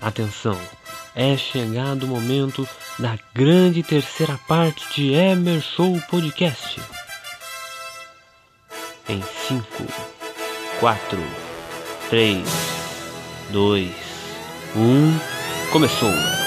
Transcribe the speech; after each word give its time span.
Atenção, 0.00 0.58
é 1.14 1.36
chegado 1.36 2.04
o 2.04 2.06
momento 2.06 2.66
da 2.98 3.18
grande 3.34 3.82
terceira 3.82 4.38
parte 4.48 4.94
de 4.94 5.12
Emer 5.12 5.60
Show 5.60 6.00
Podcast. 6.08 6.80
Em 9.06 9.22
5, 9.46 9.66
4, 10.80 11.18
3, 12.08 12.48
2, 13.50 13.90
1, 14.74 15.70
começou! 15.70 16.39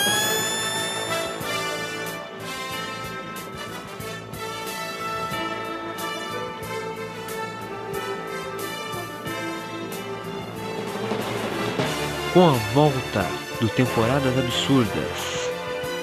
Com 12.33 12.49
a 12.49 12.53
volta 12.73 13.27
do 13.61 13.69
Temporadas 13.69 14.35
Absurdas, 14.35 15.51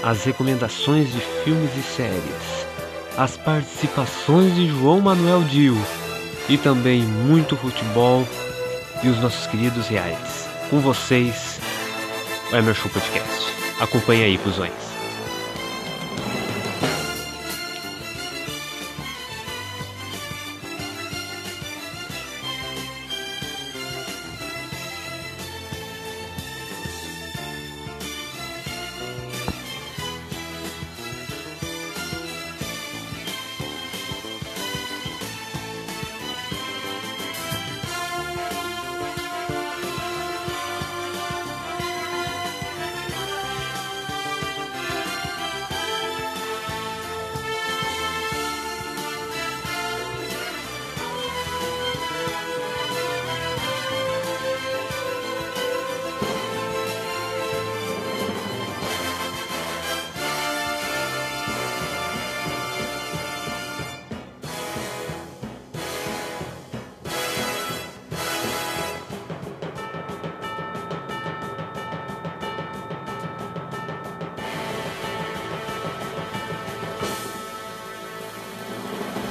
as 0.00 0.22
recomendações 0.22 1.12
de 1.12 1.18
filmes 1.42 1.76
e 1.76 1.82
séries, 1.82 2.66
as 3.16 3.36
participações 3.36 4.54
de 4.54 4.68
João 4.68 5.00
Manuel 5.00 5.42
Dio 5.42 5.76
e 6.48 6.56
também 6.56 7.02
muito 7.02 7.56
futebol 7.56 8.24
e 9.02 9.08
os 9.08 9.18
nossos 9.18 9.44
queridos 9.48 9.88
reais. 9.88 10.48
Com 10.70 10.78
vocês, 10.78 11.58
o 12.52 12.56
Emerson 12.56 12.88
Podcast. 12.90 13.52
Acompanhe 13.80 14.22
aí, 14.22 14.38
cuzões. 14.38 14.99